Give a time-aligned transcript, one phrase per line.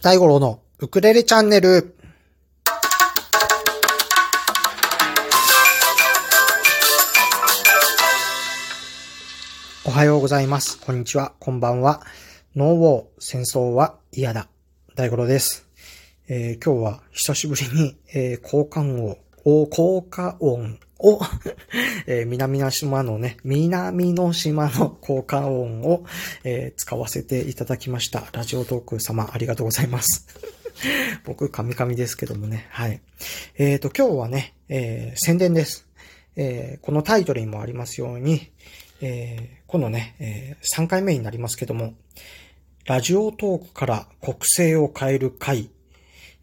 [0.00, 1.96] 大五郎のウクレレチャンネル。
[9.84, 10.78] おはようございます。
[10.78, 11.32] こんにちは。
[11.40, 12.00] こんばんは。
[12.54, 14.46] ノーウォー、戦争は嫌だ。
[14.94, 15.66] 大五郎です。
[16.28, 19.18] えー、今日は久しぶりに、えー、交換を、
[19.70, 21.20] 効果音を
[22.06, 26.04] えー、南の島のね、南の島の効果音を、
[26.44, 28.28] えー、使わせていただきました。
[28.32, 30.26] ラジオトーク様、ありがとうございます。
[31.24, 33.00] 僕、カミカミですけどもね、はい。
[33.58, 35.86] えっ、ー、と、今日はね、えー、宣伝です。
[36.36, 38.50] えー、このタイトルにもありますように、
[39.00, 41.94] えー、このね、えー、3回目になりますけども、
[42.86, 45.70] ラジオトークから国政を変える会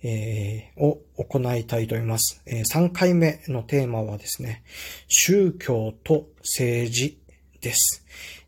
[0.08, 2.40] えー、を行いたいと思います。
[2.46, 4.64] えー、3回目のテーマはですね、
[5.08, 7.20] 宗教と政治
[7.60, 8.06] です。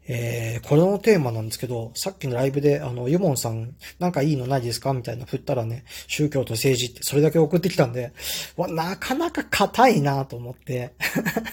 [0.07, 8.13] えー、これのテーマなんですけど、さっきのライブで、あの、ユモンさん、なんかいいのないですかみたいな振ったらね、宗教と政治ってそれだけ送ってきたんで、
[8.55, 10.93] わ、なかなか硬いなと思って、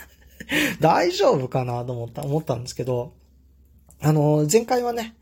[0.80, 3.14] 大丈夫かなと思った、思ったんですけど、
[4.00, 5.16] あの、前回はね、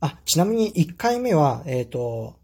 [0.00, 2.41] あ、ちなみに1回目は、えっ、ー、と、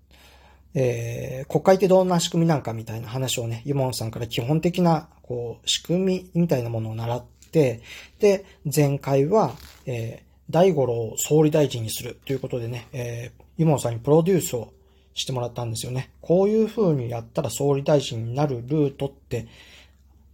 [0.81, 7.83] えー、国会ってどんな仕組みなんかみたいな話をね、ユモンさんから基本的な、こう、仕組みみたいなものを習って、
[8.21, 9.55] で、前回は、
[9.87, 14.73] えー、大五郎を総理大臣にするということでね、えー、ユモンさんにプロデュースを
[15.15, 16.11] してもらったんですよね。
[16.21, 19.49] こういう風にやったら総理大臣になるルートって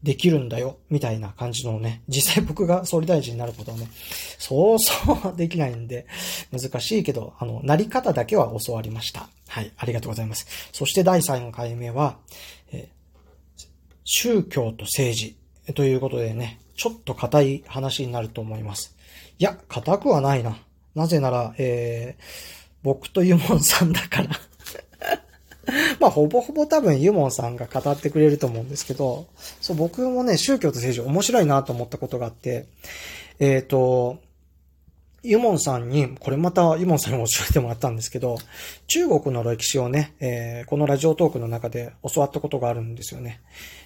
[0.04, 3.88] できるんだよ、みたいな感じのね、実際僕が総理大臣になることはね、
[4.38, 6.06] そうそうできないんで、
[6.52, 9.30] 難しいけど、あの、なり方だけは教わりました。
[9.48, 10.46] はい、ありがとうございます。
[10.72, 12.18] そして第3回目は、
[12.70, 12.90] え
[14.04, 15.36] 宗教と政治
[15.74, 18.94] ということでね、ちょっと硬い話になると思います。
[19.38, 20.58] いや、硬くはないな。
[20.94, 22.22] なぜなら、えー、
[22.82, 24.28] 僕とユモンさんだから
[26.00, 29.26] まあ、ほぼほぼ多分ユモンさんが語ってくれると思うんですけど、
[29.60, 32.66] そう、僕もね、宗教と政治面白いなと思ったことがあって、
[33.38, 34.18] えっ、ー、と、
[35.22, 38.36] ユモンさんに、これまたユモンさんにも教えてもらったんですけど、
[38.86, 43.40] 中国の歴史をね、えー、このラジオトークの中で教わったことがあるんですよね。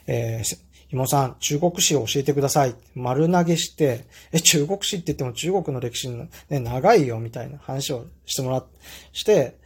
[0.08, 0.58] えー、
[0.90, 2.74] ユモンさん、中国史を教えてください。
[2.94, 8.66] 丸投げして、え、中国史って言っても中国の歴史の、ね、長いよ、みたいな話をしてもらっ、
[9.12, 9.58] して、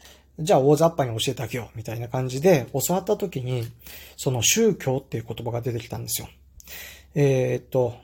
[0.43, 3.67] じゃあ大雑把に教えてあげよう、みたいな感じで教わった時に、
[4.17, 6.29] その宗教っていう言葉が出てきたんですよ。
[7.15, 7.95] えー、っと、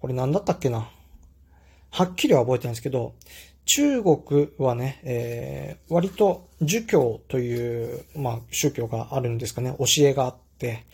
[0.00, 0.90] これ何だったっけな？
[1.90, 3.14] はっきりは覚えてないんですけど、
[3.66, 10.84] 中国はね、えー、割と儒教という、まあ、宗教があるんですかね、教えがあって、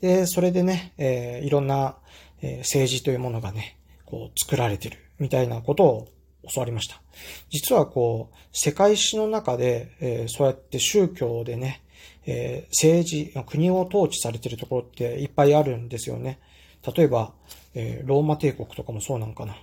[0.00, 1.96] で、それでね、えー、いろんな、
[2.42, 6.08] えー、政治というものがね、こう作られてるみたいなことを
[6.52, 7.00] 教わりました。
[7.50, 11.82] 実はこう、世界史の中で、えー、そうやって宗教でね、
[12.26, 16.40] えー、政治、国を統治されてるところっていっぱいあるんですよね。
[16.96, 17.32] 例えば、
[17.74, 19.56] えー、ローマ帝国とかもそうなんかな。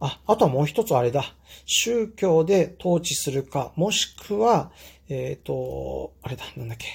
[0.00, 1.34] あ、あとはもう一つあれだ。
[1.66, 4.70] 宗教で統治するか、もしくは、
[5.08, 6.86] えっ、ー、と、あれだ、なんだっけ。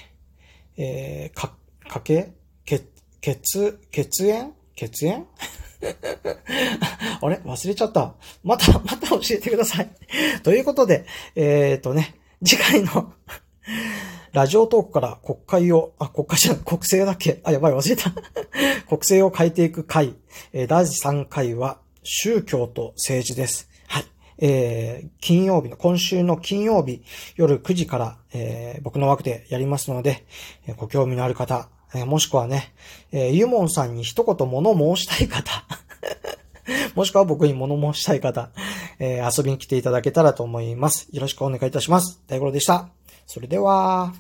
[0.78, 1.54] えー、か、
[1.88, 2.34] 家系
[2.66, 2.90] 血、
[3.22, 4.54] 血、血縁？
[4.76, 5.28] 血縁？
[7.22, 7.42] あれ？
[7.46, 8.14] 忘れちゃった。
[8.44, 9.90] また、また教えてください。
[10.44, 11.06] ということで、
[11.36, 13.14] えっ、ー、とね、次回の
[14.34, 17.40] ラジオトークから国会を、あ、国会じゃない、国政だっけ？
[17.44, 18.12] あ、やばい、忘れた。
[18.88, 20.16] 国政を変えていく回、
[20.54, 23.70] えー、第3回は、宗教と政治です。
[23.88, 24.06] はい。
[24.40, 27.04] えー、金曜日の、今週の金曜日
[27.36, 30.26] 夜9時から、えー、僕の枠でやりますので、
[30.68, 32.74] え、ご興味のある方、え、もしくはね、
[33.12, 35.66] えー、ユモンさんに一言物申したい方、
[36.96, 38.50] もしくは僕に物申したい方、
[39.00, 41.08] えー、遊びに来ていただけたらと思います。
[41.12, 42.22] よろしくお願いいたします。
[42.28, 42.90] 大五郎でした。
[43.28, 44.14] それでは、